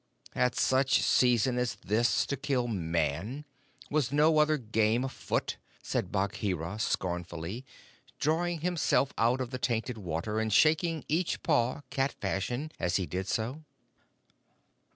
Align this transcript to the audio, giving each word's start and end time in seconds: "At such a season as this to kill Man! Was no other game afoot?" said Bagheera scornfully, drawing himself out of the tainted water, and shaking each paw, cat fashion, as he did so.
"At 0.33 0.55
such 0.55 0.97
a 0.97 1.03
season 1.03 1.59
as 1.59 1.75
this 1.75 2.25
to 2.25 2.35
kill 2.35 2.67
Man! 2.67 3.45
Was 3.91 4.11
no 4.11 4.39
other 4.39 4.57
game 4.57 5.03
afoot?" 5.03 5.57
said 5.83 6.11
Bagheera 6.11 6.79
scornfully, 6.79 7.63
drawing 8.17 8.61
himself 8.61 9.13
out 9.15 9.39
of 9.41 9.51
the 9.51 9.59
tainted 9.59 9.99
water, 9.99 10.39
and 10.39 10.51
shaking 10.51 11.05
each 11.07 11.43
paw, 11.43 11.81
cat 11.91 12.13
fashion, 12.19 12.71
as 12.79 12.95
he 12.95 13.05
did 13.05 13.27
so. 13.27 13.61